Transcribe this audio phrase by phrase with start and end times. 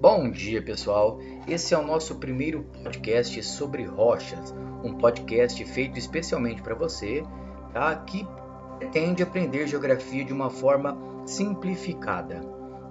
[0.00, 1.18] Bom dia, pessoal.
[1.46, 7.22] Esse é o nosso primeiro podcast sobre rochas, um podcast feito especialmente para você,
[7.74, 7.94] tá?
[7.96, 8.26] Que
[8.78, 12.40] pretende aprender geografia de uma forma simplificada.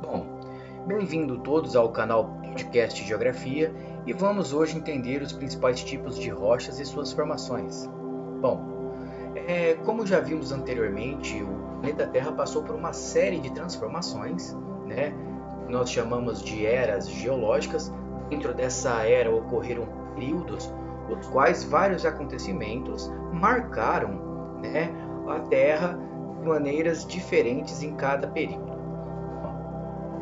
[0.03, 0.39] Bom,
[0.85, 3.73] bem-vindo todos ao canal Podcast Geografia
[4.05, 7.89] e vamos hoje entender os principais tipos de rochas e suas formações.
[8.39, 8.93] Bom,
[9.47, 14.55] é, como já vimos anteriormente, o planeta Terra passou por uma série de transformações,
[14.85, 15.11] né?
[15.69, 17.93] Nós chamamos de eras geológicas.
[18.29, 20.71] Dentro dessa era ocorreram períodos
[21.09, 24.91] os quais vários acontecimentos marcaram né,
[25.27, 25.97] a Terra
[26.39, 28.69] de maneiras diferentes em cada período.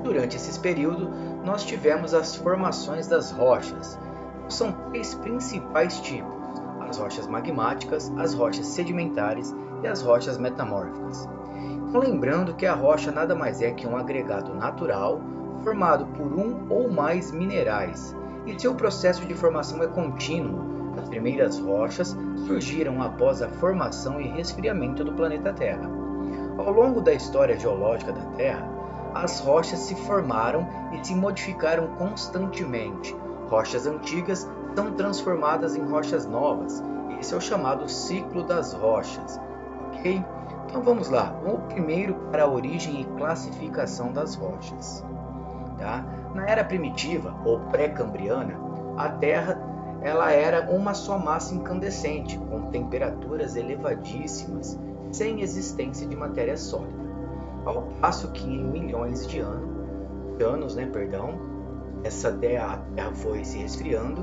[0.03, 1.09] Durante esses períodos,
[1.43, 3.99] nós tivemos as formações das rochas.
[4.47, 6.33] São três principais tipos:
[6.87, 11.27] as rochas magmáticas, as rochas sedimentares e as rochas metamórficas.
[11.93, 15.21] Lembrando que a rocha nada mais é que um agregado natural
[15.63, 18.15] formado por um ou mais minerais,
[18.45, 20.93] e seu processo de formação é contínuo.
[20.97, 22.15] As primeiras rochas
[22.45, 25.89] surgiram após a formação e resfriamento do planeta Terra.
[26.57, 28.67] Ao longo da história geológica da Terra,
[29.13, 33.15] as rochas se formaram e se modificaram constantemente.
[33.49, 36.83] Rochas antigas são transformadas em rochas novas.
[37.19, 39.39] Esse é o chamado ciclo das rochas.
[39.87, 40.23] Ok?
[40.67, 41.33] Então vamos lá.
[41.45, 45.03] O primeiro para a origem e classificação das rochas.
[45.77, 46.05] Tá?
[46.33, 48.55] Na era primitiva ou pré-cambriana,
[48.97, 49.59] a Terra
[50.01, 54.79] ela era uma só massa incandescente, com temperaturas elevadíssimas,
[55.11, 57.07] sem existência de matéria sólida.
[57.65, 59.69] Ao passo que em milhões de anos,
[60.37, 61.39] de anos né, perdão,
[62.03, 64.21] essa terra, Terra foi se resfriando,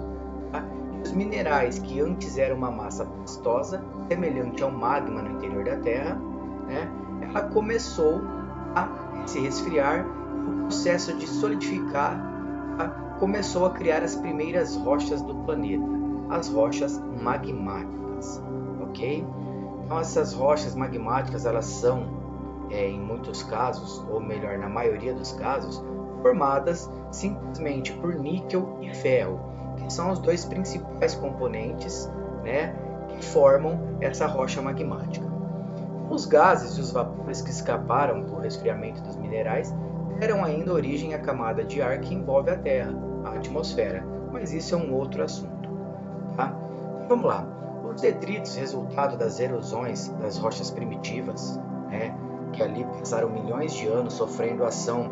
[0.53, 0.65] tá?
[0.97, 5.77] e os minerais que antes eram uma massa pastosa, semelhante ao magma no interior da
[5.77, 6.19] Terra,
[6.67, 8.21] né, ela começou
[8.75, 12.35] a se resfriar o processo de solidificar
[13.19, 15.85] começou a criar as primeiras rochas do planeta,
[16.31, 18.43] as rochas magmáticas,
[18.83, 19.27] ok?
[19.85, 22.07] Então essas rochas magmáticas elas são,
[22.71, 25.83] é, em muitos casos, ou melhor, na maioria dos casos,
[26.23, 29.39] formadas simplesmente por níquel e ferro,
[29.77, 32.11] que são os dois principais componentes,
[32.43, 32.75] né,
[33.09, 35.34] que formam essa rocha magmática.
[36.15, 39.75] Os gases e os vapores que escaparam do resfriamento dos minerais
[40.21, 42.95] deram ainda origem à camada de ar que envolve a Terra,
[43.25, 45.69] a atmosfera, mas isso é um outro assunto.
[46.37, 46.57] Tá?
[47.09, 47.45] Vamos lá.
[47.93, 51.61] Os detritos resultado das erosões das rochas primitivas,
[51.91, 52.17] né,
[52.53, 55.11] que ali passaram milhões de anos sofrendo ação,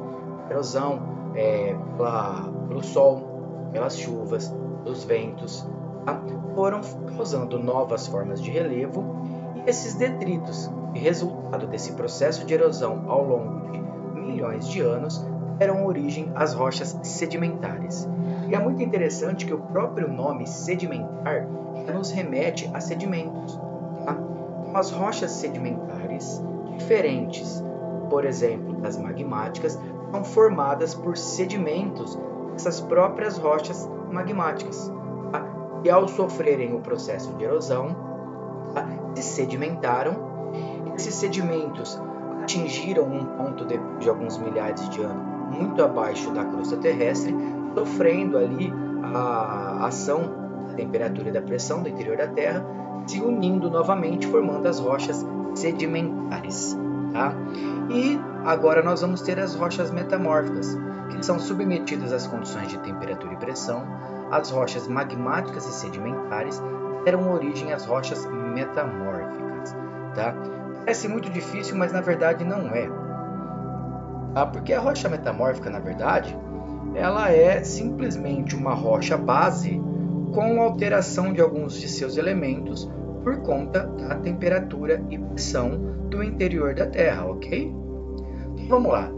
[0.49, 1.03] erosão
[1.35, 5.67] é, pela, pelo sol, pelas chuvas, dos ventos,
[6.07, 6.23] tá?
[6.55, 6.81] foram
[7.17, 13.79] causando novas formas de relevo esses detritos, resultado desse processo de erosão ao longo de
[14.21, 15.25] milhões de anos,
[15.59, 18.09] deram origem às rochas sedimentares.
[18.49, 21.47] E é muito interessante que o próprio nome sedimentar
[21.95, 23.57] nos remete a sedimentos.
[24.05, 24.17] Tá?
[24.61, 26.43] Então, as rochas sedimentares,
[26.77, 27.63] diferentes,
[28.11, 29.79] por exemplo, das magmáticas,
[30.11, 32.19] são formadas por sedimentos
[32.53, 34.93] dessas próprias rochas magmáticas.
[35.31, 35.45] Tá?
[35.85, 38.12] E ao sofrerem o processo de erosão?
[39.21, 40.33] Se sedimentaram.
[40.97, 42.01] Esses sedimentos
[42.43, 47.35] atingiram um ponto de, de alguns milhares de anos muito abaixo da crosta terrestre,
[47.75, 48.73] sofrendo ali
[49.03, 50.23] a ação
[50.69, 52.65] da temperatura e da pressão do interior da Terra,
[53.07, 56.77] se unindo novamente, formando as rochas sedimentares.
[57.13, 57.35] Tá?
[57.91, 60.77] E agora nós vamos ter as rochas metamórficas,
[61.11, 63.85] que são submetidas às condições de temperatura e pressão.
[64.31, 66.63] As rochas magmáticas e sedimentares
[67.05, 69.75] deram origem às rochas metamórficas.
[70.15, 70.35] Tá?
[70.79, 72.89] Parece muito difícil, mas na verdade não é.
[74.35, 76.37] Ah, porque a rocha metamórfica, na verdade,
[76.95, 79.81] ela é simplesmente uma rocha base
[80.35, 82.91] com alteração de alguns de seus elementos
[83.23, 87.73] por conta da temperatura e pressão do interior da Terra, ok?
[88.57, 89.11] Então, vamos lá.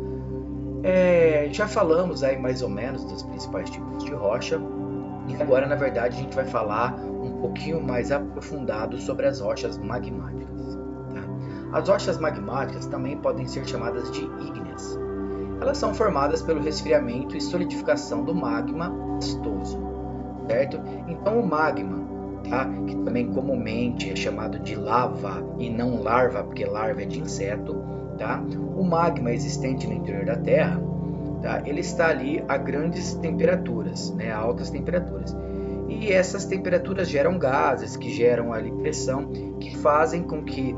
[0.83, 4.61] É, já falamos aí mais ou menos dos principais tipos de rocha
[5.29, 9.79] e agora, na verdade, a gente vai falar um pouquinho mais aprofundado sobre as rochas
[9.79, 10.55] magmáticas.
[11.75, 14.97] As rochas magmáticas também podem ser chamadas de ígneas.
[15.61, 19.77] Elas são formadas pelo resfriamento e solidificação do magma pastoso,
[20.47, 20.81] certo?
[21.09, 21.99] Então o magma,
[22.49, 22.71] tá?
[22.87, 27.75] que também comumente é chamado de lava e não larva, porque larva é de inseto,
[28.19, 28.41] tá?
[28.77, 30.81] O magma existente no interior da Terra,
[31.43, 31.61] tá?
[31.67, 34.31] Ele está ali a grandes temperaturas, né?
[34.31, 35.35] A altas temperaturas.
[36.01, 39.27] E essas temperaturas geram gases que geram ali pressão,
[39.59, 40.75] que fazem com que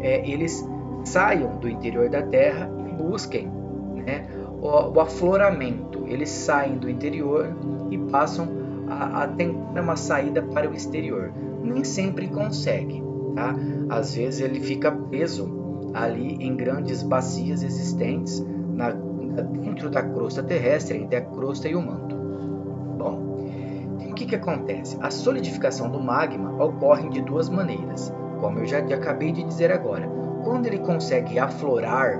[0.00, 0.64] é, eles
[1.04, 3.48] saiam do interior da Terra e busquem
[4.06, 4.28] né,
[4.60, 6.04] o, o afloramento.
[6.06, 7.54] Eles saem do interior
[7.90, 8.48] e passam
[8.88, 11.32] a, a tentar uma saída para o exterior.
[11.62, 13.02] Nem sempre consegue,
[13.34, 13.54] tá?
[13.88, 15.60] Às vezes ele fica preso
[15.94, 21.82] ali em grandes bacias existentes na, dentro da crosta terrestre, entre a crosta e o
[21.82, 22.19] manto.
[24.30, 24.96] Que acontece?
[25.00, 30.08] A solidificação do magma ocorre de duas maneiras, como eu já acabei de dizer agora.
[30.44, 32.16] Quando ele consegue aflorar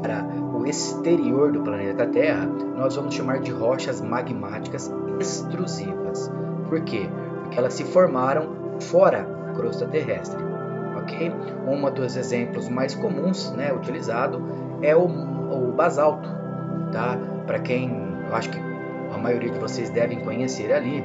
[0.00, 0.24] para
[0.54, 4.90] o exterior do planeta Terra, nós vamos chamar de rochas magmáticas
[5.20, 6.32] extrusivas.
[6.70, 7.06] Por quê?
[7.42, 10.42] Porque elas se formaram fora da crosta terrestre.
[10.96, 11.30] Ok?
[11.68, 14.42] Um dos exemplos mais comuns né, utilizado
[14.80, 16.30] é o, o basalto.
[16.90, 17.18] Tá?
[17.46, 17.90] Para quem,
[18.26, 18.73] eu acho que
[19.14, 21.04] a maioria de vocês devem conhecer ali,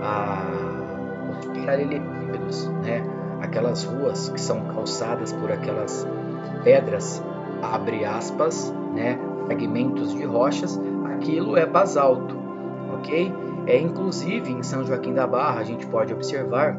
[0.00, 0.42] a,
[1.30, 3.02] os paralelepípedos, né?
[3.40, 6.06] aquelas ruas que são calçadas por aquelas
[6.64, 7.22] pedras
[7.62, 10.80] abre aspas, né, fragmentos de rochas,
[11.14, 12.36] aquilo é basalto,
[12.94, 13.32] ok?
[13.66, 16.78] É inclusive em São Joaquim da Barra a gente pode observar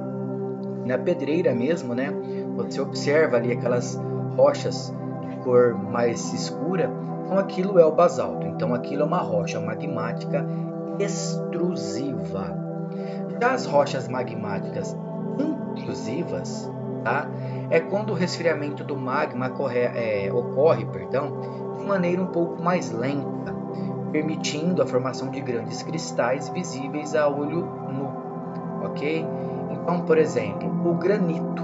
[0.86, 2.12] na pedreira mesmo, né?
[2.56, 4.02] Você observa ali aquelas
[4.36, 4.94] rochas
[5.30, 6.90] de cor mais escura,
[7.30, 8.48] então aquilo é o basalto.
[8.48, 10.44] Então aquilo é uma rocha magmática
[10.98, 12.58] extrusiva.
[13.40, 14.98] Já as rochas magmáticas
[15.38, 16.70] intrusivas,
[17.04, 17.28] tá?
[17.70, 23.56] é quando o resfriamento do magma é, ocorre perdão, de maneira um pouco mais lenta,
[24.12, 28.86] permitindo a formação de grandes cristais visíveis a olho nu.
[28.86, 29.24] Ok?
[29.70, 31.64] Então, por exemplo, o granito,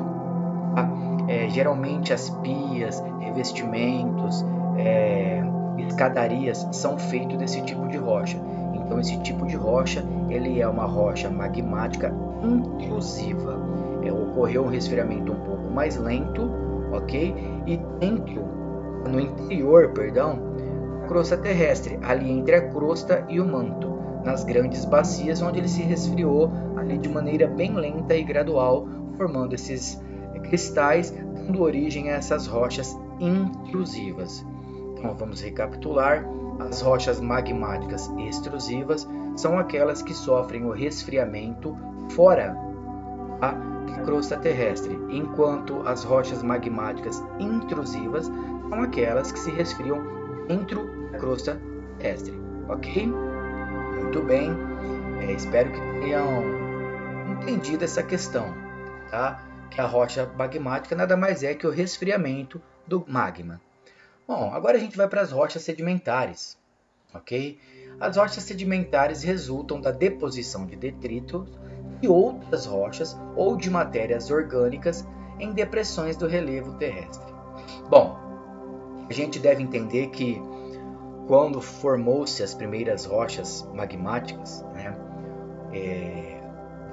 [0.75, 0.87] tá?
[1.27, 4.45] é, geralmente as pias, revestimentos,
[4.77, 5.43] é,
[5.77, 8.37] escadarias são feitos desse tipo de rocha.
[8.73, 12.13] Então, esse tipo de rocha ele é uma rocha magmática
[12.43, 13.59] intrusiva.
[14.03, 16.49] É, ocorreu um resfriamento um pouco mais lento,
[16.91, 17.33] ok?
[17.65, 18.43] E dentro,
[19.09, 20.39] no interior, perdão,
[21.07, 25.81] crosta terrestre, ali entre a crosta e o manto, nas grandes bacias onde ele se
[25.81, 28.87] resfriou ali de maneira bem lenta e gradual,
[29.17, 30.01] formando esses
[30.43, 34.45] cristais, dando origem a essas rochas intrusivas.
[35.05, 36.25] Então vamos recapitular.
[36.59, 41.77] As rochas magmáticas extrusivas são aquelas que sofrem o resfriamento
[42.09, 42.55] fora
[43.41, 43.53] a
[44.03, 50.01] crosta terrestre, enquanto as rochas magmáticas intrusivas são aquelas que se resfriam
[50.47, 51.61] dentro da crosta
[51.99, 52.33] terrestre.
[52.67, 53.05] Ok?
[54.01, 54.51] Muito bem.
[55.21, 56.43] É, espero que tenham
[57.31, 58.53] entendido essa questão,
[59.11, 59.39] tá?
[59.69, 63.59] Que a rocha magmática nada mais é que o resfriamento do magma.
[64.27, 66.57] Bom, agora a gente vai para as rochas sedimentares,
[67.13, 67.59] ok?
[67.99, 71.47] As rochas sedimentares resultam da deposição de detritos
[72.01, 75.07] de outras rochas ou de matérias orgânicas
[75.39, 77.33] em depressões do relevo terrestre.
[77.89, 78.17] Bom,
[79.07, 80.41] a gente deve entender que
[81.27, 84.97] quando formou-se as primeiras rochas magmáticas, né,
[85.71, 86.41] é,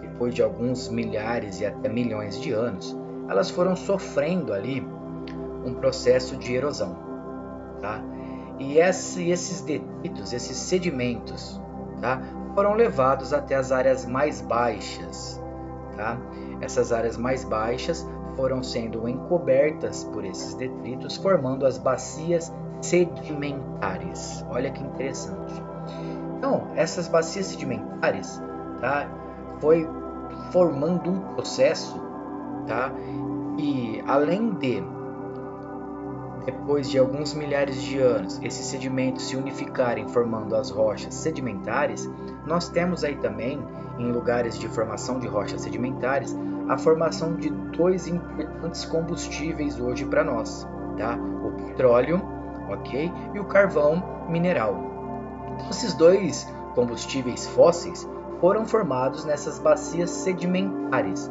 [0.02, 2.96] depois de alguns milhares e até milhões de anos,
[3.28, 4.86] elas foram sofrendo ali
[5.64, 7.11] um processo de erosão.
[7.82, 8.00] Tá?
[8.58, 11.60] E esse, esses detritos, esses sedimentos,
[12.00, 12.22] tá?
[12.54, 15.42] foram levados até as áreas mais baixas.
[15.96, 16.16] Tá?
[16.60, 24.44] Essas áreas mais baixas foram sendo encobertas por esses detritos, formando as bacias sedimentares.
[24.48, 25.52] Olha que interessante.
[26.38, 28.40] Então, essas bacias sedimentares
[28.80, 29.08] tá,
[29.60, 29.88] foi
[30.50, 32.00] formando um processo
[32.66, 32.92] tá,
[33.58, 34.82] e além de
[36.44, 42.10] depois de alguns milhares de anos, esses sedimentos se unificarem formando as rochas sedimentares,
[42.46, 43.62] nós temos aí também,
[43.98, 46.36] em lugares de formação de rochas sedimentares,
[46.68, 51.16] a formação de dois importantes combustíveis hoje para nós, tá?
[51.16, 52.20] O petróleo,
[52.68, 53.12] ok?
[53.34, 54.76] E o carvão mineral.
[55.54, 58.08] Então, esses dois combustíveis fósseis
[58.40, 61.30] foram formados nessas bacias sedimentares.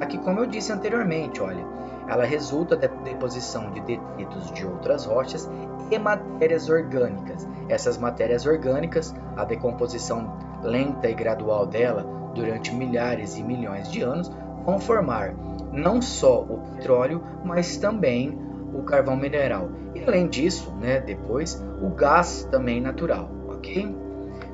[0.00, 1.64] Aqui, como eu disse anteriormente, olha,
[2.08, 5.48] ela resulta da deposição de detritos de outras rochas
[5.90, 7.46] e matérias orgânicas.
[7.68, 14.30] Essas matérias orgânicas, a decomposição lenta e gradual dela durante milhares e milhões de anos,
[14.64, 15.34] vão formar
[15.72, 18.38] não só o petróleo, mas também
[18.74, 19.68] o carvão mineral.
[19.94, 23.94] E além disso, né, depois, o gás também natural, ok?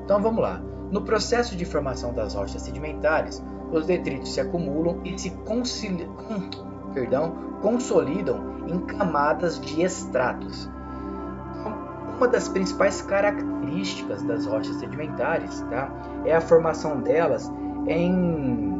[0.03, 0.61] Então vamos lá.
[0.91, 6.15] No processo de formação das rochas sedimentares, os detritos se acumulam e se conciliam
[6.95, 10.67] perdão, consolidam em camadas de estratos.
[12.17, 15.91] Uma das principais características das rochas sedimentares tá,
[16.23, 17.51] é a formação delas
[17.85, 18.73] em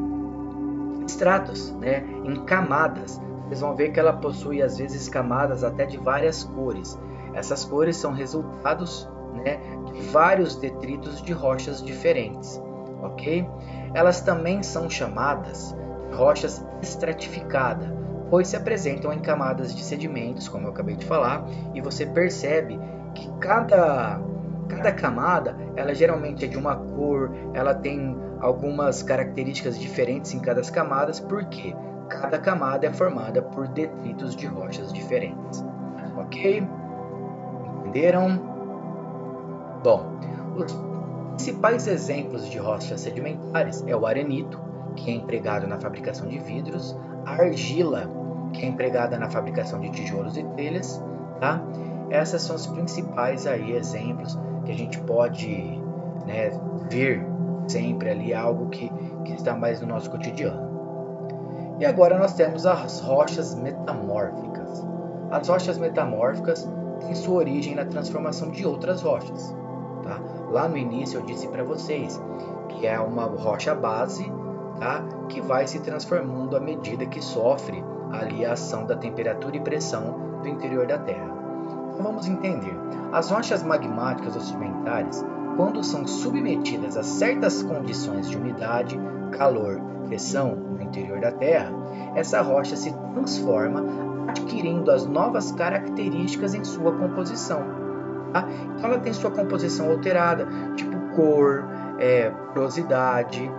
[1.06, 3.22] estratos, né, em camadas.
[3.44, 6.98] Vocês vão ver que ela possui às vezes camadas até de várias cores.
[7.34, 12.62] Essas cores são resultados né, de vários detritos de rochas diferentes,
[13.04, 13.48] ok?
[13.94, 15.76] Elas também são chamadas
[16.10, 21.46] de rochas estratificadas, pois se apresentam em camadas de sedimentos, como eu acabei de falar,
[21.74, 22.80] e você percebe
[23.14, 24.20] que cada
[24.68, 30.62] cada camada, ela geralmente é de uma cor, ela tem algumas características diferentes em cada
[30.64, 31.76] camada, porque
[32.10, 35.64] cada camada é formada por detritos de rochas diferentes.
[36.18, 36.68] Ok?
[37.80, 38.42] Entenderam?
[39.84, 40.20] Bom,
[40.56, 40.74] os
[41.36, 44.60] principais exemplos de rochas sedimentares é o arenito,
[44.96, 48.08] que é empregado na fabricação de vidros, a argila,
[48.56, 51.04] que é empregada na fabricação de tijolos e telhas,
[51.40, 51.62] tá?
[52.10, 55.82] Essas são os principais aí exemplos que a gente pode
[56.26, 56.52] né,
[56.90, 57.26] ver
[57.68, 58.92] sempre ali algo que,
[59.24, 60.76] que está mais no nosso cotidiano.
[61.80, 64.86] E agora nós temos as rochas metamórficas.
[65.30, 66.70] As rochas metamórficas
[67.02, 69.54] têm sua origem na transformação de outras rochas.
[70.04, 70.20] Tá?
[70.52, 72.22] Lá no início eu disse para vocês
[72.70, 74.32] que é uma rocha base
[74.80, 75.04] tá?
[75.28, 80.40] que vai se transformando à medida que sofre ali a ação da temperatura e pressão
[80.42, 81.34] do interior da Terra.
[81.92, 82.76] Então vamos entender.
[83.12, 89.00] As rochas magmáticas ou sedimentares, quando são submetidas a certas condições de umidade,
[89.32, 91.72] calor, pressão no interior da Terra,
[92.16, 93.84] essa rocha se transforma,
[94.28, 97.64] adquirindo as novas características em sua composição.
[98.34, 98.46] Tá?
[98.78, 101.66] Então ela tem sua composição alterada, tipo cor,
[101.98, 103.50] é, porosidade.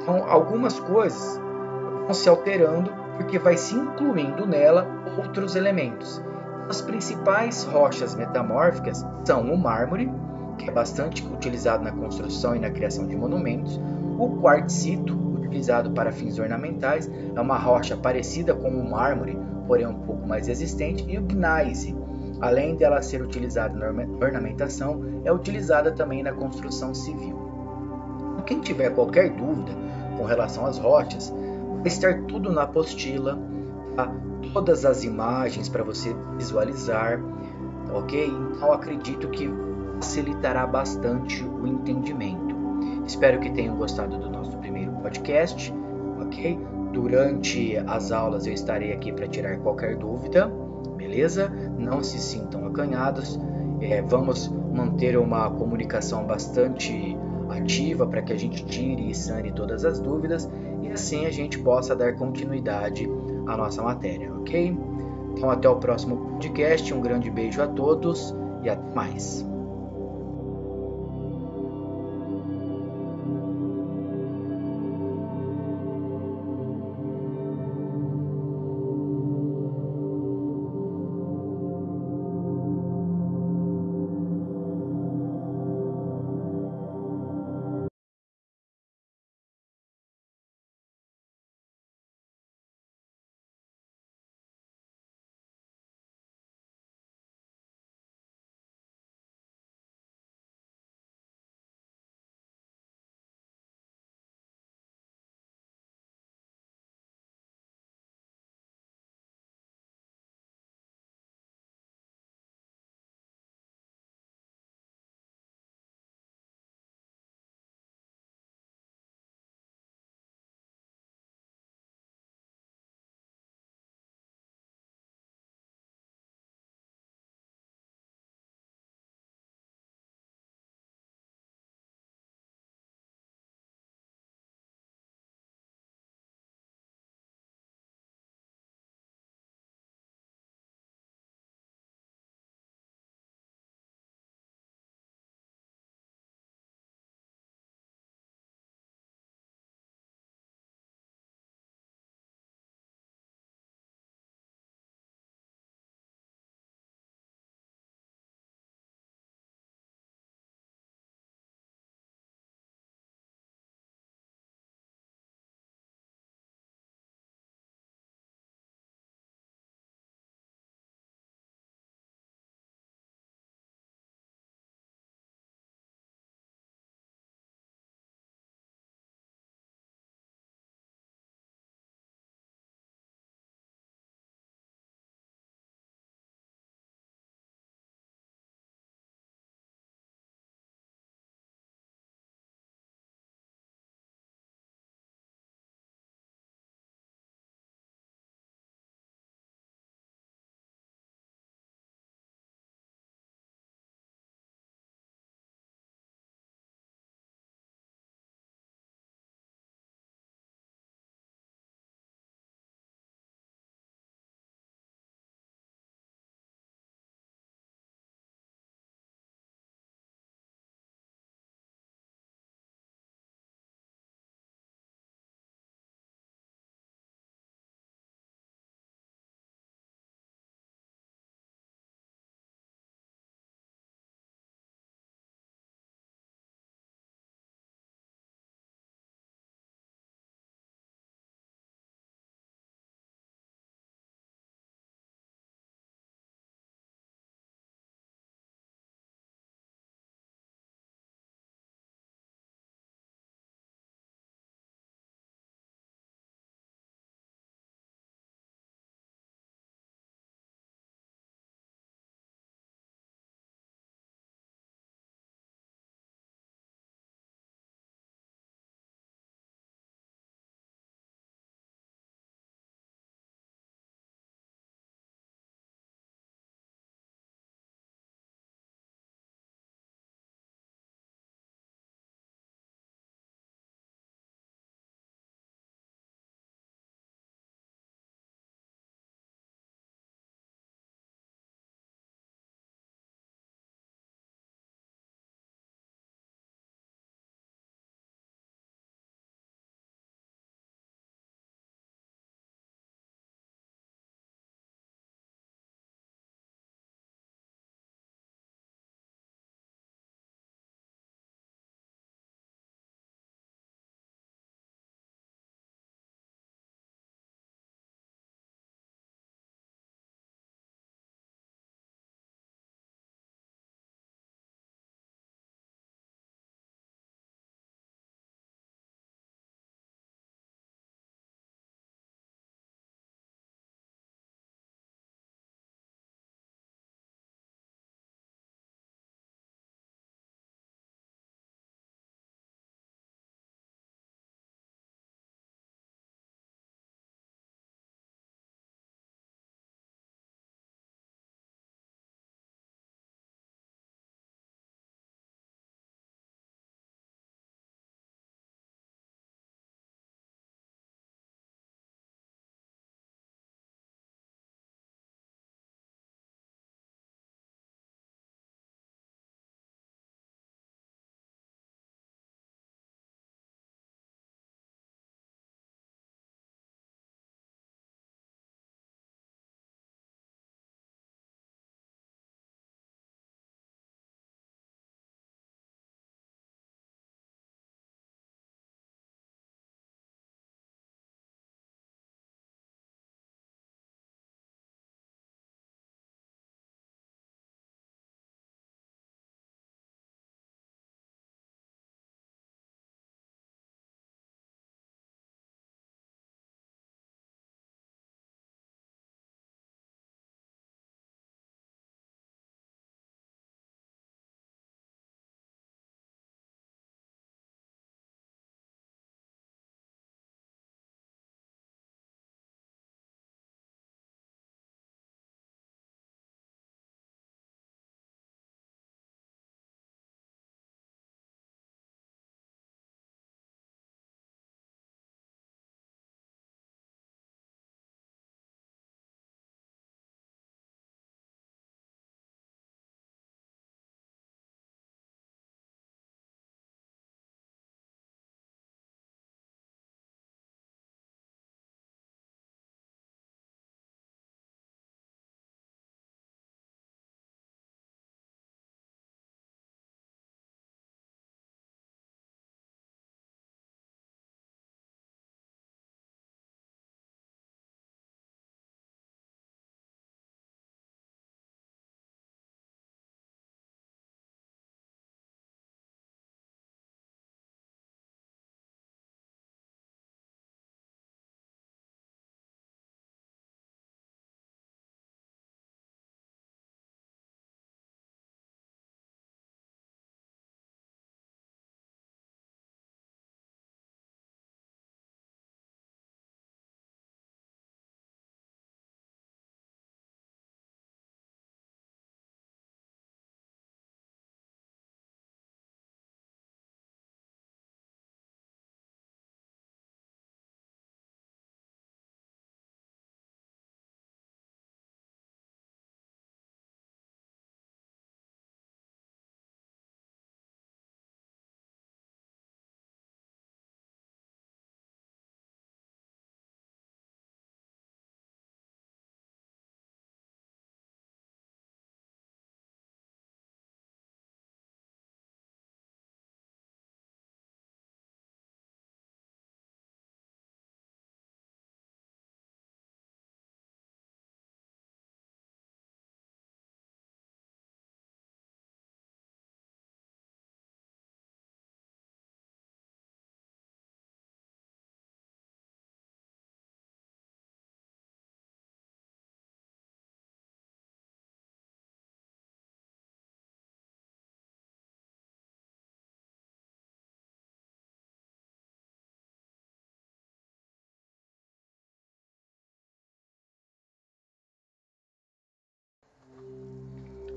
[0.00, 1.38] Então algumas coisas
[2.06, 4.86] vão se alterando porque vai se incluindo nela
[5.18, 6.22] outros elementos.
[6.68, 10.10] As principais rochas metamórficas são o mármore,
[10.58, 13.80] que é bastante utilizado na construção e na criação de monumentos,
[14.18, 19.94] o quartzito, utilizado para fins ornamentais, é uma rocha parecida com o mármore, porém um
[19.94, 21.94] pouco mais resistente, e o gneiss,
[22.40, 27.44] além dela ser utilizada na ornamentação, é utilizada também na construção civil.
[28.46, 29.72] Quem tiver qualquer dúvida
[30.16, 31.32] com relação às rochas,
[31.84, 33.38] vai estar tudo na apostila,
[33.94, 34.10] tá?
[34.54, 37.20] todas as imagens para você visualizar,
[37.92, 38.26] ok?
[38.26, 39.50] Então acredito que
[39.96, 42.54] facilitará bastante o entendimento.
[43.06, 45.74] Espero que tenham gostado do nosso primeiro podcast,
[46.22, 46.58] ok?
[46.90, 50.50] Durante as aulas eu estarei aqui para tirar qualquer dúvida,
[50.96, 51.52] beleza?
[51.78, 53.38] Não se sintam acanhados.
[53.82, 57.14] É, vamos manter uma comunicação bastante
[57.54, 60.48] ativa para que a gente tire e sane todas as dúvidas
[60.82, 63.08] e assim a gente possa dar continuidade
[63.46, 64.76] à nossa matéria, ok?
[65.32, 69.53] Então até o próximo podcast, um grande beijo a todos e até mais.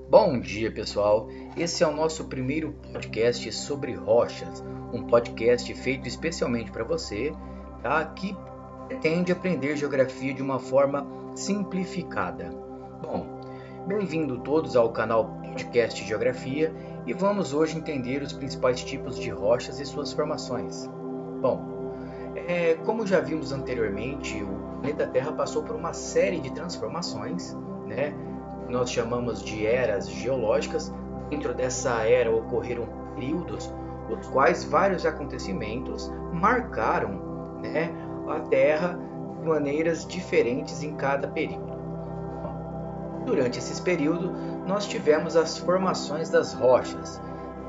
[0.10, 1.28] Bom dia, pessoal.
[1.58, 7.34] Esse é o nosso primeiro podcast sobre rochas, um podcast feito especialmente para você,
[7.84, 8.06] tá?
[8.06, 8.34] Que
[8.88, 12.50] pretende aprender geografia de uma forma simplificada.
[13.02, 13.42] Bom,
[13.86, 16.74] bem-vindo todos ao canal Podcast Geografia
[17.06, 20.90] e vamos hoje entender os principais tipos de rochas e suas formações.
[21.42, 21.92] Bom,
[22.48, 27.54] é, como já vimos anteriormente, o planeta Terra passou por uma série de transformações,
[27.86, 28.14] né?
[28.70, 30.94] Nós chamamos de eras geológicas.
[31.30, 33.72] Dentro dessa era ocorreram períodos
[34.10, 37.92] os quais vários acontecimentos marcaram né,
[38.30, 38.98] a Terra
[39.42, 41.76] de maneiras diferentes em cada período.
[43.26, 44.32] Durante esses períodos,
[44.66, 47.22] nós tivemos as formações das rochas.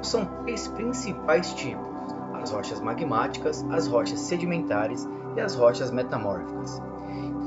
[0.03, 1.89] São três principais tipos:
[2.41, 6.81] as rochas magmáticas, as rochas sedimentares e as rochas metamórficas.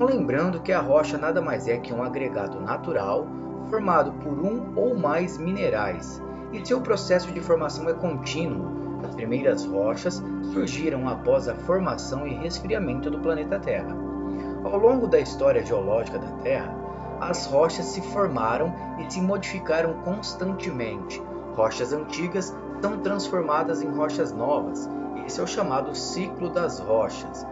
[0.01, 3.27] Lembrando que a rocha nada mais é que um agregado natural
[3.69, 6.19] formado por um ou mais minerais,
[6.51, 8.99] e seu processo de formação é contínuo.
[9.07, 13.95] As primeiras rochas surgiram após a formação e resfriamento do planeta Terra.
[14.63, 16.75] Ao longo da história geológica da Terra,
[17.19, 21.21] as rochas se formaram e se modificaram constantemente.
[21.53, 24.89] Rochas antigas são transformadas em rochas novas.
[25.27, 27.45] Esse é o chamado ciclo das rochas.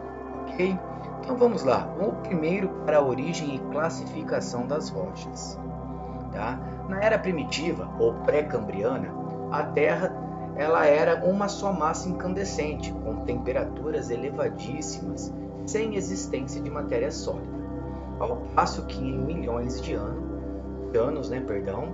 [0.48, 0.78] Ok?
[1.30, 1.88] Então vamos lá.
[2.02, 5.60] O primeiro para a origem e classificação das rochas.
[6.32, 6.60] Tá?
[6.90, 9.14] Na era primitiva ou pré-cambriana,
[9.52, 10.12] a Terra
[10.56, 15.32] ela era uma só massa incandescente, com temperaturas elevadíssimas,
[15.68, 17.60] sem existência de matéria sólida.
[18.20, 20.24] Ao passo que em milhões de anos,
[20.98, 21.94] anos né, perdão,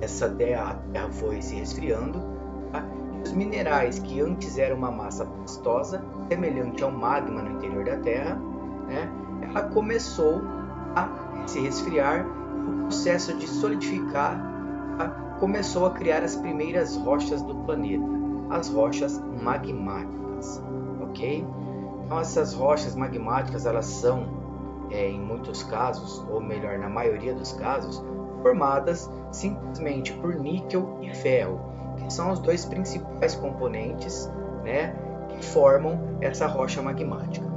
[0.00, 2.18] essa terra, Terra foi se resfriando,
[2.72, 2.82] tá?
[3.18, 7.98] e os minerais que antes eram uma massa pastosa, semelhante ao magma no interior da
[7.98, 8.40] Terra,
[8.92, 9.10] né,
[9.42, 10.42] ela começou
[10.94, 14.52] a se resfriar o processo de solidificar
[15.42, 18.04] começou a criar as primeiras rochas do planeta,
[18.48, 20.62] as rochas magmáticas,
[21.02, 21.44] ok?
[22.04, 24.24] Então essas rochas magmáticas elas são,
[24.88, 28.00] é, em muitos casos, ou melhor, na maioria dos casos,
[28.40, 31.58] formadas simplesmente por níquel e ferro,
[31.96, 34.30] que são os dois principais componentes,
[34.62, 34.94] né,
[35.28, 37.51] que formam essa rocha magmática.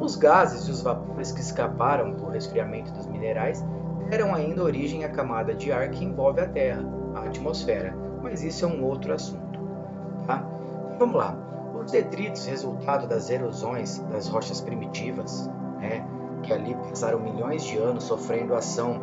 [0.00, 3.64] Os gases e os vapores que escaparam do resfriamento dos minerais
[4.10, 8.64] deram ainda origem à camada de ar que envolve a Terra, a atmosfera, mas isso
[8.64, 9.58] é um outro assunto.
[10.26, 10.44] Tá?
[10.98, 11.36] Vamos lá.
[11.74, 16.06] Os detritos resultado das erosões das rochas primitivas, né,
[16.42, 19.00] que ali passaram milhões de anos sofrendo ação,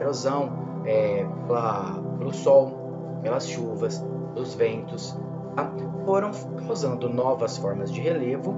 [0.00, 0.52] erosão
[0.84, 5.16] é, pela, pelo sol, pelas chuvas, dos ventos,
[5.56, 5.70] tá?
[6.04, 6.30] foram
[6.66, 8.54] causando novas formas de relevo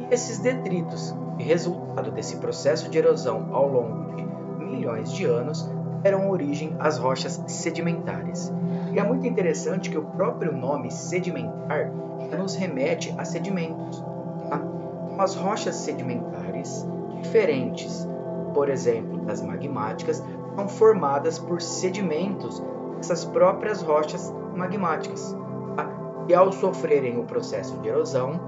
[0.00, 4.24] e esses detritos, resultado desse processo de erosão ao longo de
[4.64, 5.68] milhões de anos,
[6.02, 8.52] deram origem às rochas sedimentares.
[8.92, 11.90] E é muito interessante que o próprio nome sedimentar
[12.38, 14.04] nos remete a sedimentos.
[14.48, 14.60] Tá?
[15.06, 16.86] Então, as rochas sedimentares,
[17.22, 18.06] diferentes,
[18.52, 20.22] por exemplo, das magmáticas,
[20.54, 22.62] são formadas por sedimentos
[22.96, 25.34] dessas próprias rochas magmáticas.
[25.76, 25.88] Tá?
[26.28, 28.38] E ao sofrerem o processo de erosão,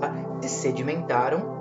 [0.00, 0.12] tá?
[0.40, 1.55] se sedimentaram.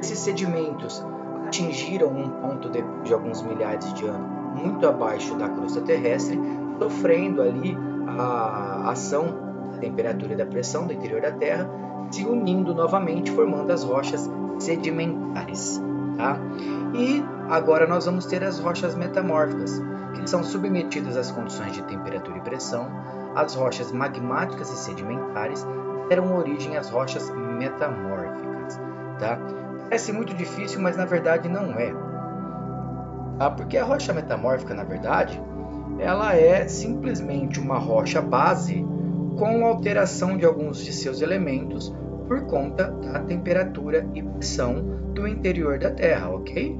[0.00, 1.04] Esses sedimentos
[1.46, 6.40] atingiram um ponto de, de alguns milhares de anos muito abaixo da crosta terrestre,
[6.78, 9.24] sofrendo ali a ação
[9.72, 11.68] da temperatura e da pressão do interior da Terra,
[12.10, 15.82] se unindo novamente, formando as rochas sedimentares.
[16.16, 16.38] Tá?
[16.94, 19.82] E agora nós vamos ter as rochas metamórficas,
[20.14, 22.88] que são submetidas às condições de temperatura e pressão.
[23.34, 25.66] As rochas magmáticas e sedimentares
[26.08, 28.78] deram origem às rochas metamórficas.
[29.18, 29.38] Tá?
[29.84, 31.92] Parece muito difícil, mas na verdade não é.
[33.38, 35.40] Ah, porque a rocha metamórfica, na verdade,
[35.98, 38.84] ela é simplesmente uma rocha base
[39.38, 41.94] com alteração de alguns de seus elementos
[42.28, 46.78] por conta da temperatura e pressão do interior da Terra, ok?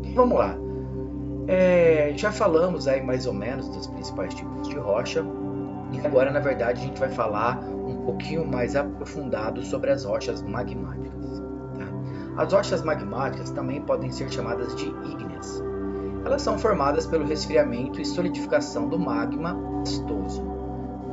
[0.00, 0.56] Então, vamos lá.
[1.48, 5.24] É, já falamos aí mais ou menos dos principais tipos de rocha
[5.92, 10.42] e agora, na verdade, a gente vai falar um pouquinho mais aprofundado sobre as rochas
[10.42, 11.25] magmáticas.
[12.36, 15.62] As rochas magmáticas também podem ser chamadas de ígneas.
[16.24, 20.44] Elas são formadas pelo resfriamento e solidificação do magma pastoso,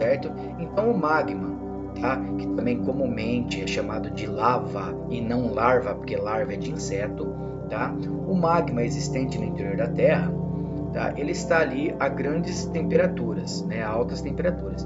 [0.01, 0.31] certo?
[0.59, 1.55] Então o magma,
[2.01, 2.17] tá?
[2.37, 7.33] que também comumente é chamado de lava e não larva, porque larva é de inseto,
[7.69, 7.93] tá?
[8.27, 10.33] O magma existente no interior da Terra,
[10.91, 11.13] tá?
[11.15, 13.81] Ele está ali a grandes temperaturas, né?
[13.81, 14.85] A altas temperaturas.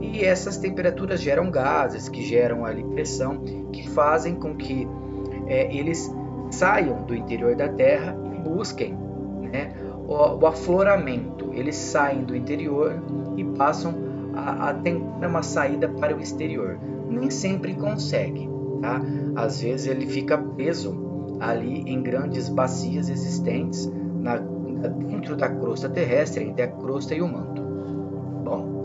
[0.00, 3.40] E essas temperaturas geram gases que geram ali pressão,
[3.72, 4.86] que fazem com que
[5.46, 6.12] é, eles
[6.50, 8.94] saiam do interior da Terra e busquem
[9.52, 9.72] né,
[10.06, 11.50] o, o, afloramento.
[11.52, 13.02] eles saem do interior
[13.36, 13.94] e passam
[14.34, 16.78] a, a tentar uma saída para o exterior.
[17.08, 18.48] Nem sempre consegue,
[18.80, 19.00] tá?
[19.36, 24.38] Às vezes ele fica preso ali em grandes bacias existentes na,
[24.88, 27.62] dentro da crosta terrestre, entre a crosta e o manto.
[28.44, 28.84] Bom,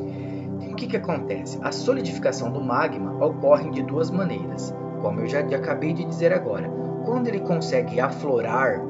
[0.71, 1.59] o que, que acontece?
[1.61, 6.69] A solidificação do magma ocorre de duas maneiras, como eu já acabei de dizer agora.
[7.05, 8.81] Quando ele consegue aflorar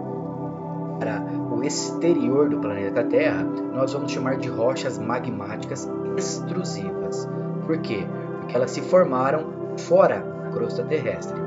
[1.00, 7.28] para o exterior do planeta Terra, nós vamos chamar de rochas magmáticas extrusivas.
[7.66, 8.06] Por quê?
[8.40, 11.40] Porque elas se formaram fora da crosta terrestre.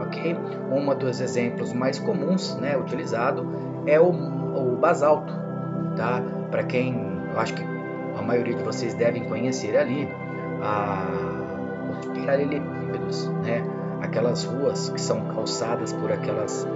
[0.00, 0.36] Ok?
[0.70, 3.46] Um dos exemplos mais comuns né, utilizado
[3.86, 5.32] é o, o basalto.
[5.96, 6.22] Tá?
[6.50, 6.94] Para quem,
[7.32, 7.62] eu acho que
[8.18, 10.08] a maioria de vocês devem conhecer ali,
[10.62, 11.06] a,
[11.90, 13.62] os paralelepípedos, né?
[14.06, 16.66] Aquelas ruas que são calçadas por aquelas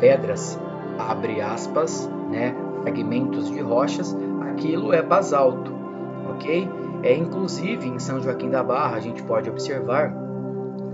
[0.00, 0.58] pedras,
[0.98, 2.54] abre aspas, né?
[2.82, 4.16] fragmentos de rochas,
[4.50, 5.72] aquilo é basalto,
[6.30, 6.68] ok?
[7.02, 10.14] É inclusive em São Joaquim da Barra a gente pode observar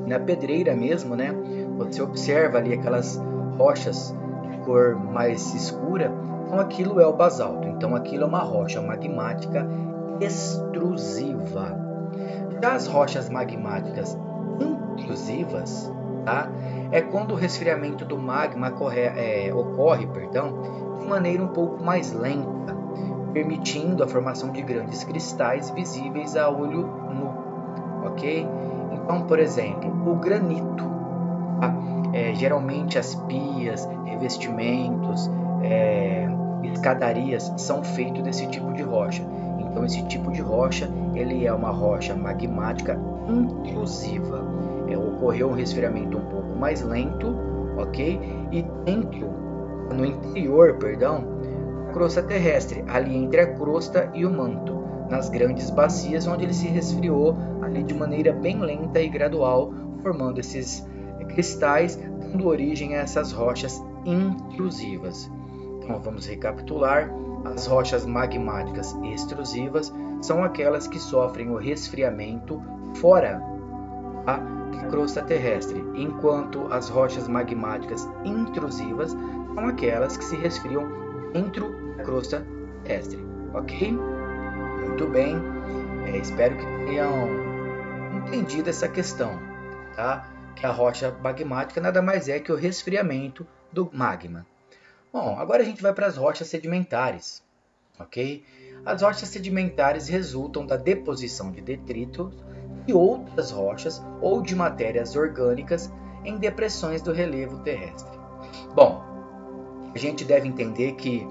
[0.07, 1.35] na pedreira mesmo, né?
[1.79, 3.20] Você observa ali aquelas
[3.57, 4.14] rochas
[4.51, 6.12] de cor mais escura,
[6.46, 7.68] então aquilo é o basalto.
[7.68, 9.68] Então aquilo é uma rocha magmática
[10.20, 11.79] extrusiva.
[12.61, 14.16] Já as rochas magmáticas
[16.25, 16.51] tá?
[16.90, 22.12] É quando o resfriamento do magma corre, é, ocorre, perdão, de maneira um pouco mais
[22.12, 22.77] lenta,
[23.33, 28.47] permitindo a formação de grandes cristais visíveis a olho nu, ok?
[28.92, 30.85] Então, por exemplo, o granito,
[31.61, 31.75] tá?
[32.12, 35.31] é, geralmente as pias, revestimentos,
[35.62, 36.29] é,
[36.62, 39.23] escadarias são feitos desse tipo de rocha.
[39.59, 44.44] Então, esse tipo de rocha ele é uma rocha magmática intrusiva.
[45.18, 47.37] Ocorreu um resfriamento um pouco mais lento,
[47.76, 48.20] ok?
[48.52, 49.28] E dentro,
[49.92, 51.24] no interior, perdão,
[51.92, 56.68] crosta terrestre, ali entre a crosta e o manto, nas grandes bacias onde ele se
[56.68, 60.87] resfriou ali de maneira bem lenta e gradual, formando esses
[61.31, 65.31] cristais, dando origem a essas rochas intrusivas.
[65.83, 67.11] Então vamos recapitular:
[67.44, 72.62] as rochas magmáticas extrusivas são aquelas que sofrem o resfriamento
[72.94, 73.42] fora
[74.80, 80.88] da crosta terrestre, enquanto as rochas magmáticas intrusivas são aquelas que se resfriam
[81.32, 82.46] dentro da crosta
[82.84, 83.18] terrestre,
[83.52, 83.92] ok?
[83.92, 85.36] Muito bem,
[86.06, 87.28] é, espero que tenham
[88.16, 89.38] entendido essa questão,
[89.94, 90.28] tá?
[90.54, 94.46] Que a rocha magmática nada mais é que o resfriamento do magma.
[95.12, 97.42] Bom, agora a gente vai para as rochas sedimentares,
[97.98, 98.44] ok?
[98.84, 102.32] As rochas sedimentares resultam da deposição de detritos
[102.88, 105.92] e outras rochas ou de matérias orgânicas
[106.24, 108.18] em depressões do relevo terrestre.
[108.74, 109.03] Bom,
[109.94, 111.27] a gente deve entender que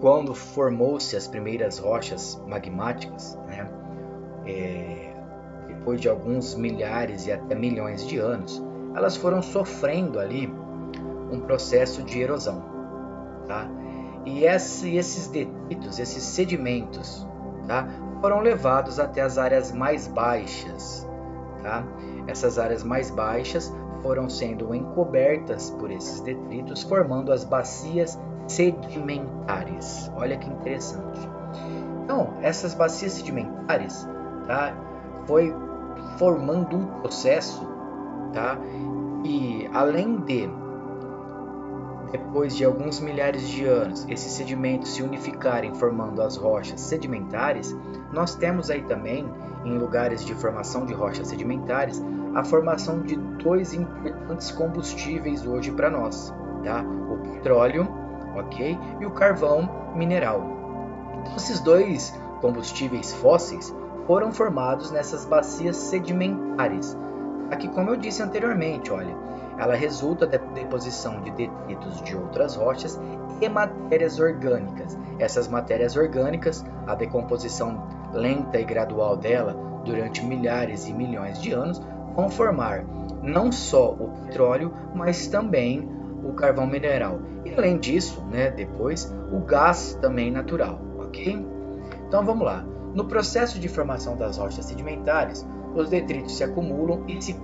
[0.00, 3.68] quando formou-se as primeiras rochas magmáticas, né,
[4.46, 5.14] é,
[5.66, 8.62] depois de alguns milhares e até milhões de anos,
[8.94, 10.52] elas foram sofrendo ali
[11.32, 12.62] um processo de erosão.
[13.46, 13.68] Tá?
[14.26, 17.26] E esse, esses detritos, esses sedimentos,
[17.66, 17.88] tá?
[18.20, 21.06] Foram levados até as áreas mais baixas.
[21.62, 21.84] Tá?
[22.26, 30.10] Essas áreas mais baixas foram sendo encobertas por esses detritos, formando as bacias sedimentares.
[30.14, 31.28] Olha que interessante.
[32.04, 34.08] Então, essas bacias sedimentares,
[34.46, 34.74] tá,
[35.26, 35.52] foi
[36.18, 37.66] formando um processo,
[38.32, 38.58] tá,
[39.24, 40.48] e além de
[42.12, 47.76] depois de alguns milhares de anos, esses sedimentos se unificarem formando as rochas sedimentares,
[48.16, 49.30] nós temos aí também,
[49.62, 52.02] em lugares de formação de rochas sedimentares,
[52.34, 56.82] a formação de dois importantes combustíveis hoje para nós, tá?
[56.82, 57.86] O petróleo,
[58.34, 58.78] ok?
[59.00, 60.42] E o carvão mineral.
[61.20, 63.74] Então, esses dois combustíveis fósseis
[64.06, 66.96] foram formados nessas bacias sedimentares.
[67.50, 69.14] Aqui, como eu disse anteriormente, olha,
[69.58, 73.00] ela resulta da deposição de detritos de outras rochas
[73.40, 74.96] e matérias orgânicas.
[75.18, 81.80] Essas matérias orgânicas, a decomposição lenta e gradual dela durante milhares e milhões de anos,
[82.14, 82.84] vão formar
[83.22, 85.88] não só o petróleo, mas também
[86.24, 87.20] o carvão mineral.
[87.44, 91.46] E além disso, né, depois, o gás também natural, ok?
[92.08, 92.64] Então vamos lá.
[92.94, 97.34] No processo de formação das rochas sedimentares, os detritos se acumulam e se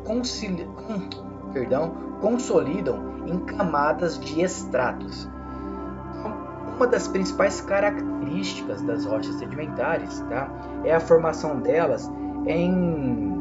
[1.53, 5.29] perdão, consolidam em camadas de estratos.
[6.19, 6.35] Então,
[6.77, 10.49] uma das principais características das rochas sedimentares tá,
[10.85, 12.11] é a formação delas
[12.47, 13.33] em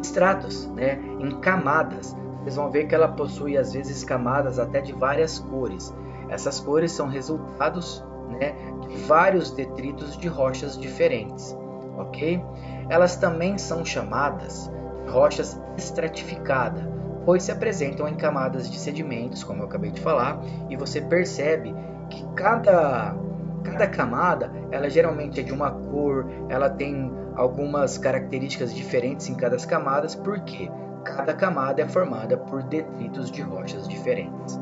[0.00, 2.16] estratos, né, em camadas.
[2.42, 5.94] Vocês vão ver que ela possui às vezes camadas até de várias cores.
[6.28, 8.54] Essas cores são resultados né,
[8.86, 11.56] de vários detritos de rochas diferentes,
[11.96, 12.42] ok?
[12.88, 14.70] Elas também são chamadas
[15.04, 16.84] de rochas estratificadas,
[17.24, 21.74] pois se apresentam em camadas de sedimentos, como eu acabei de falar, e você percebe
[22.10, 23.14] que cada
[23.62, 29.56] cada camada, ela geralmente é de uma cor, ela tem algumas características diferentes em cada
[29.58, 30.70] camada, porque
[31.04, 34.60] cada camada é formada por detritos de rochas diferentes.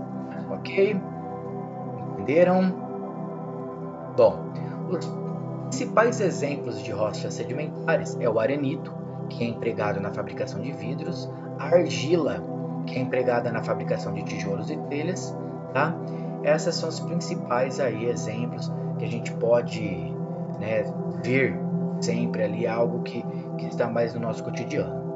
[0.50, 1.00] Ok?
[2.12, 2.74] Entenderam?
[4.16, 4.50] Bom,
[4.88, 5.06] os
[5.68, 8.94] principais exemplos de rochas sedimentares é o arenito,
[9.28, 12.42] que é empregado na fabricação de vidros, a argila,
[12.86, 15.36] que é empregada na fabricação de tijolos e telhas,
[15.72, 15.94] tá?
[16.42, 20.14] Essas são os principais aí exemplos que a gente pode
[20.60, 20.84] né,
[21.22, 21.58] ver
[22.00, 23.24] sempre ali algo que,
[23.58, 25.06] que está mais no nosso cotidiano.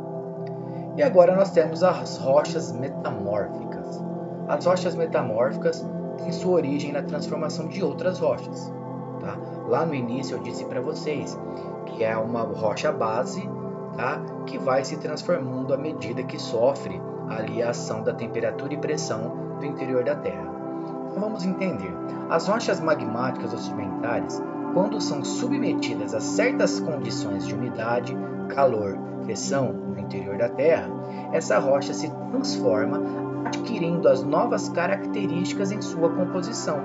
[0.97, 4.03] E agora nós temos as rochas metamórficas.
[4.49, 5.87] As rochas metamórficas
[6.19, 8.73] têm sua origem na transformação de outras rochas.
[9.21, 9.37] Tá?
[9.69, 11.39] Lá no início eu disse para vocês
[11.87, 13.49] que é uma rocha base
[14.01, 14.19] tá?
[14.47, 19.57] que vai se transformando à medida que sofre ali a ação da temperatura e pressão
[19.61, 20.51] do interior da Terra.
[21.11, 21.93] Então vamos entender.
[22.31, 28.17] As rochas magmáticas sedimentares, quando são submetidas a certas condições de umidade,
[28.49, 30.89] calor, pressão no interior da Terra,
[31.33, 33.01] essa rocha se transforma,
[33.45, 36.81] adquirindo as novas características em sua composição.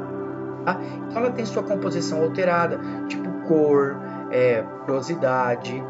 [0.65, 0.79] Tá?
[1.07, 3.97] Então ela tem sua composição alterada, tipo cor,
[4.31, 5.81] é, porosidade.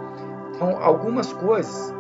[0.56, 1.94] Então algumas coisas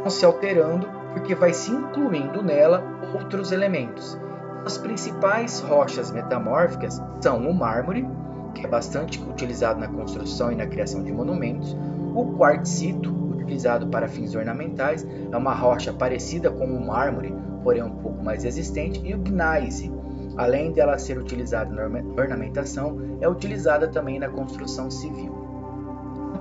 [0.00, 2.82] vão se alterando porque vai se incluindo nela
[3.14, 4.18] outros elementos.
[4.64, 8.06] As principais rochas metamórficas são o mármore,
[8.54, 11.76] que é bastante utilizado na construção e na criação de monumentos,
[12.14, 17.96] o quartzito, utilizado para fins ornamentais, é uma rocha parecida com o mármore, porém um
[17.96, 19.90] pouco mais resistente, e o gneiss,
[20.36, 25.34] além dela ser utilizada na ornamentação, é utilizada também na construção civil.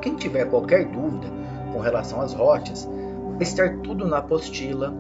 [0.02, 1.37] Quem tiver qualquer dúvida
[1.72, 2.88] com relação às rochas,
[3.34, 4.94] vai estar tudo na apostila,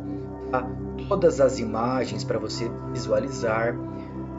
[0.51, 0.67] tá?
[1.07, 3.75] todas as imagens para você visualizar,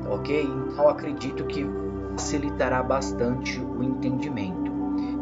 [0.09, 0.43] ok?
[0.43, 1.67] Então acredito que
[2.13, 4.69] facilitará bastante o entendimento.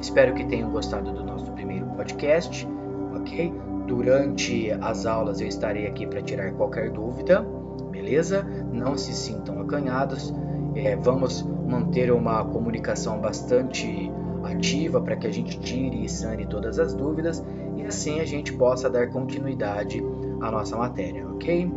[0.01, 2.67] Espero que tenham gostado do nosso primeiro podcast,
[3.15, 3.53] ok?
[3.87, 7.47] Durante as aulas eu estarei aqui para tirar qualquer dúvida,
[7.91, 8.43] beleza?
[8.73, 10.35] Não se sintam acanhados.
[10.75, 14.11] É, vamos manter uma comunicação bastante
[14.47, 17.45] ativa para que a gente tire e sane todas as dúvidas
[17.77, 20.03] e assim a gente possa dar continuidade
[20.41, 21.71] à nossa matéria, ok?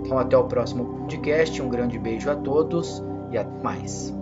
[0.00, 4.19] Então até o próximo podcast, um grande beijo a todos e até mais.